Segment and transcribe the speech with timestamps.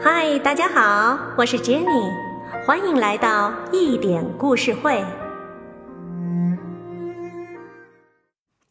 [0.00, 2.14] 嗨，大家好，我是 Jenny，
[2.64, 5.04] 欢迎来到一点故事会。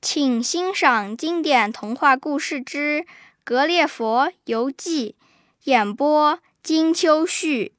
[0.01, 3.01] 请欣赏经典童话故事之
[3.43, 5.17] 《格列佛游记》，
[5.65, 7.75] 演播金秋旭。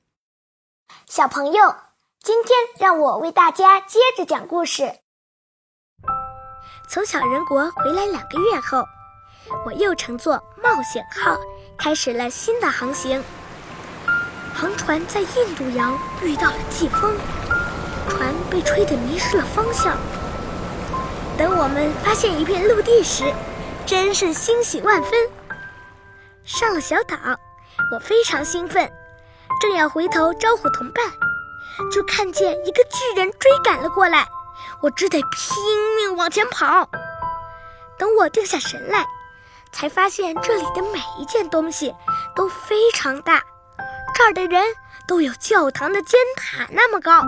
[1.06, 1.74] 小朋友，
[2.22, 4.96] 今天让我为大家接着讲故事。
[6.90, 8.84] 从小人国回来两个月后，
[9.64, 11.38] 我又乘坐冒险号
[11.78, 13.22] 开始了新的航行。
[14.52, 17.16] 航船在印度洋遇到了季风，
[18.08, 19.96] 船被吹得迷失了方向。
[21.38, 23.32] 等我们发现一片陆地时，
[23.86, 25.12] 真是欣喜万分。
[26.44, 27.16] 上了小岛，
[27.92, 28.90] 我非常兴奋，
[29.60, 31.04] 正要回头招呼同伴，
[31.92, 34.26] 就看见一个巨人追赶了过来，
[34.82, 36.90] 我只得拼命往前跑。
[37.96, 39.06] 等我定下神来，
[39.72, 41.94] 才发现这里的每一件东西
[42.34, 43.42] 都非常大。
[44.14, 44.62] 这儿的人
[45.06, 47.22] 都有教堂的尖塔那么高。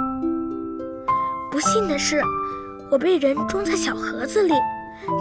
[1.50, 2.20] 不幸的是，
[2.90, 4.54] 我被人装在小盒子里，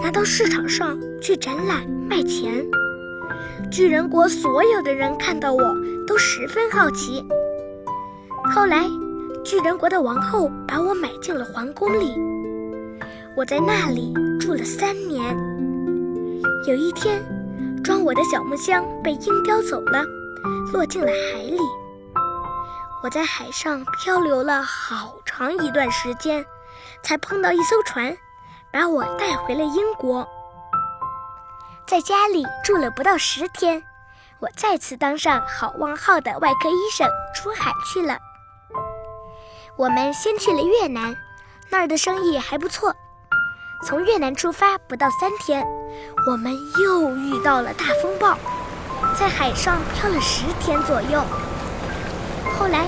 [0.03, 2.65] 拿到市场上去展览卖钱。
[3.71, 5.75] 巨人国所有的人看到我
[6.07, 7.23] 都十分好奇。
[8.55, 8.85] 后来，
[9.43, 12.15] 巨人国的王后把我买进了皇宫里，
[13.37, 15.37] 我在那里住了三年。
[16.67, 17.23] 有一天，
[17.83, 20.03] 装我的小木箱被鹰叼走了。
[20.71, 21.59] 落进了海里。
[23.03, 26.45] 我在海上漂流了好长一段时间，
[27.01, 28.15] 才碰到一艘船，
[28.71, 30.27] 把我带回了英国。
[31.87, 33.83] 在家里住了不到十天，
[34.39, 38.17] 我再次当上好望号的外科医生，出海去了。
[39.75, 41.15] 我们先去了越南，
[41.69, 42.93] 那儿的生意还不错。
[43.81, 45.65] 从越南出发不到三天，
[46.27, 48.37] 我们又遇到了大风暴。
[49.17, 51.23] 在海上漂了十天左右，
[52.57, 52.85] 后来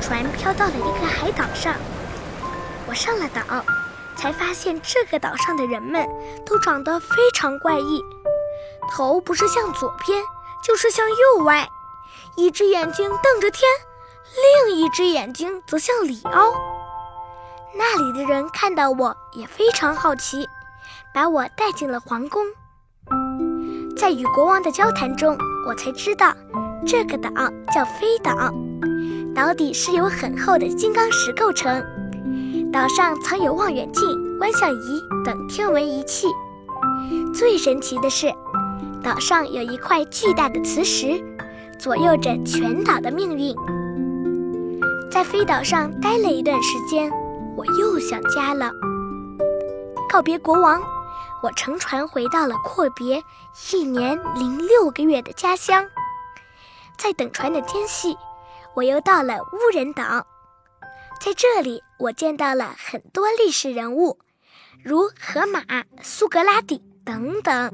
[0.00, 1.74] 船漂到了一个海岛上。
[2.86, 3.64] 我上了岛，
[4.14, 6.06] 才发现这个岛上的人们
[6.44, 8.04] 都长得非常怪异，
[8.92, 10.22] 头不是向左偏，
[10.62, 11.66] 就是向右歪，
[12.36, 13.62] 一只眼睛瞪着天，
[14.66, 16.52] 另一只眼睛则向里凹。
[17.76, 20.46] 那里的人看到我也非常好奇，
[21.12, 22.42] 把我带进了皇宫。
[23.96, 25.36] 在与国王的交谈中，
[25.66, 26.32] 我才知道，
[26.86, 27.30] 这个岛
[27.72, 28.52] 叫飞岛，
[29.34, 31.82] 岛底是由很厚的金刚石构成，
[32.72, 36.28] 岛上藏有望远镜、观象仪等天文仪器。
[37.34, 38.32] 最神奇的是，
[39.02, 41.22] 岛上有一块巨大的磁石，
[41.78, 43.54] 左右着全岛的命运。
[45.10, 47.10] 在飞岛上待了一段时间，
[47.56, 48.70] 我又想家了。
[50.08, 50.82] 告别国王。
[51.42, 53.22] 我乘船回到了阔别
[53.70, 55.84] 一年零六个月的家乡，
[56.96, 58.16] 在等船的间隙，
[58.74, 60.26] 我又到了乌人岛，
[61.20, 64.18] 在这里我见到了很多历史人物，
[64.82, 65.60] 如荷马、
[66.00, 67.70] 苏格拉底等等。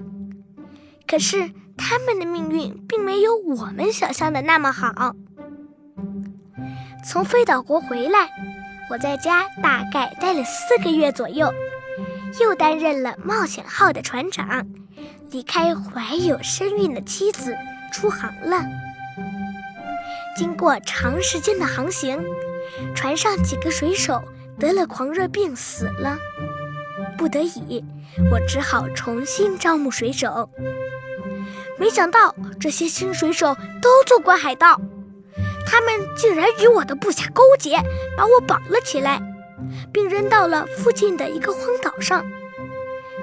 [1.06, 5.14] 可是他们的命运并没有我们想象的那么好。
[7.04, 8.28] 从飞岛国回来，
[8.90, 11.50] 我在家大概待了四个月左右。
[12.40, 14.64] 又担任了冒险号的船长，
[15.30, 17.56] 离开怀有身孕的妻子
[17.92, 18.64] 出航了。
[20.36, 22.22] 经过长时间的航行，
[22.94, 24.22] 船上几个水手
[24.60, 26.16] 得了狂热病死了。
[27.18, 27.84] 不得已，
[28.30, 30.48] 我只好重新招募水手。
[31.78, 34.80] 没想到这些新水手都做过海盗，
[35.70, 37.76] 他们竟然与我的部下勾结，
[38.16, 39.22] 把我绑了起来。
[39.92, 42.24] 并扔到了附近的一个荒岛上。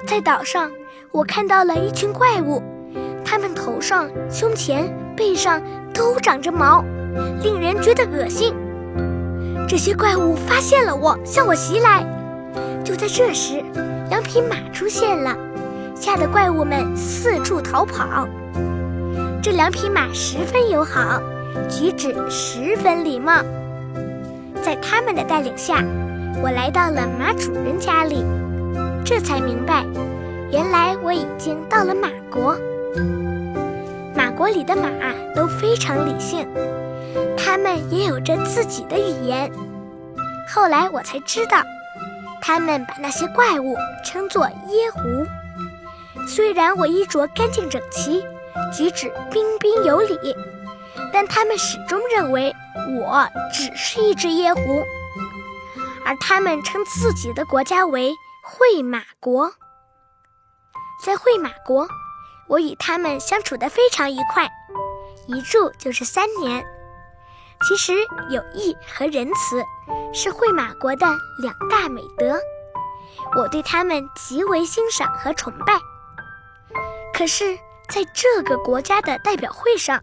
[0.06, 0.70] 在岛上，
[1.12, 2.62] 我看到了一群怪物，
[3.24, 5.60] 他们头上、胸前、背上
[5.92, 6.84] 都长着毛，
[7.42, 8.54] 令人觉得恶心。
[9.68, 12.06] 这些怪物发现了我，向我袭来。
[12.84, 13.62] 就在这时，
[14.08, 15.36] 两匹马出现了，
[15.94, 18.26] 吓得怪物们四处逃跑。
[19.42, 21.20] 这两匹马十分友好，
[21.68, 23.42] 举止十分礼貌。
[24.62, 25.84] 在他们的带领下。
[26.40, 28.24] 我来到了马主人家里，
[29.04, 29.84] 这才明白，
[30.52, 32.56] 原来我已经到了马国。
[34.14, 34.88] 马国里的马
[35.34, 36.46] 都非常理性，
[37.36, 39.50] 它们也有着自己的语言。
[40.48, 41.60] 后来我才知道，
[42.40, 43.74] 他们把那些怪物
[44.04, 45.00] 称作耶狐。
[46.28, 48.22] 虽然我衣着干净整齐，
[48.72, 50.16] 举止彬彬有礼，
[51.12, 52.54] 但他们始终认为
[52.98, 54.84] 我只是一只夜狐。
[56.04, 59.52] 而他们称自己的国家为会马国。
[61.04, 61.86] 在会马国，
[62.48, 64.48] 我与他们相处得非常愉快，
[65.26, 66.64] 一住就是三年。
[67.62, 67.92] 其实，
[68.30, 69.62] 友谊和仁慈
[70.14, 71.06] 是会马国的
[71.42, 72.38] 两大美德，
[73.36, 75.74] 我对他们极为欣赏和崇拜。
[77.12, 77.56] 可是，
[77.88, 80.02] 在这个国家的代表会上，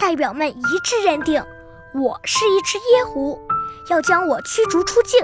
[0.00, 1.44] 代表们一致认定
[1.94, 3.38] 我是一只野狐，
[3.90, 5.20] 要将我驱逐出境。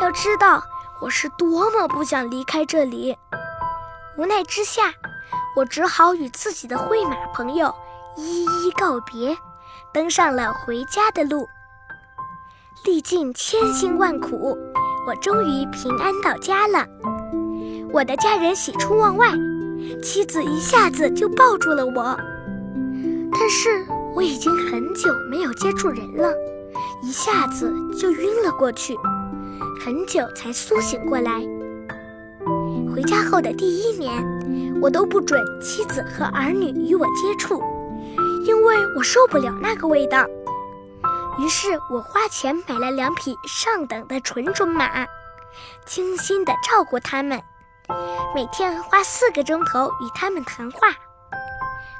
[0.00, 0.60] 要知道，
[1.00, 3.16] 我是多么不想离开这里。
[4.18, 4.92] 无奈之下，
[5.56, 7.72] 我只好与自己的会马朋友
[8.16, 9.36] 一一告别。
[9.92, 11.46] 登上了回家的路，
[12.84, 14.58] 历尽千辛万苦，
[15.06, 16.84] 我终于平安到家了。
[17.92, 19.28] 我的家人喜出望外，
[20.02, 22.18] 妻子一下子就抱住了我。
[23.46, 26.32] 但是我已经很久没有接触人了，
[27.02, 28.96] 一下子就晕了过去，
[29.84, 31.42] 很久才苏醒过来。
[32.90, 34.24] 回家后的第一年，
[34.80, 37.62] 我都不准妻子和儿女与我接触。
[38.46, 40.24] 因为我受不了那个味道，
[41.38, 45.06] 于是我花钱买了两匹上等的纯种马，
[45.84, 47.38] 精心地照顾它们，
[48.34, 50.88] 每天花四个钟头与它们谈话。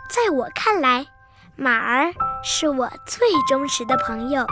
[0.08, 1.06] 在我看来，
[1.56, 2.12] 马儿
[2.42, 4.44] 是我最忠实的朋友。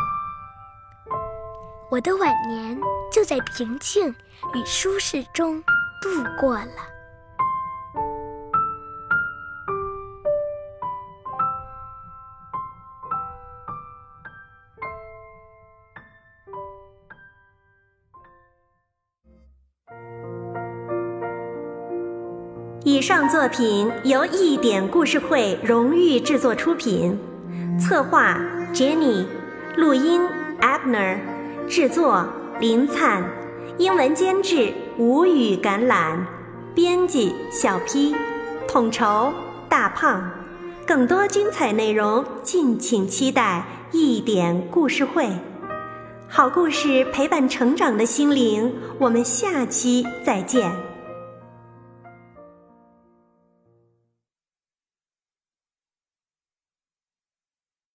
[1.91, 2.79] 我的晚年
[3.13, 4.09] 就在平静
[4.55, 5.61] 与舒适中
[6.01, 6.09] 度
[6.41, 6.92] 过了。
[22.84, 27.17] 以上作品由一点故事会荣誉制作出品，
[27.79, 28.40] 策划
[28.75, 29.25] Jenny，
[29.76, 30.20] 录音
[30.61, 31.17] Abner，
[31.69, 32.26] 制作
[32.58, 33.25] 林灿，
[33.79, 36.19] 英文监制吴语橄榄，
[36.75, 38.17] 编辑小 P，
[38.67, 39.32] 统筹
[39.69, 40.29] 大胖。
[40.84, 45.29] 更多精彩内容，敬请期待一点故事会。
[46.26, 50.92] 好故事陪伴成长的心灵，我们下期再见。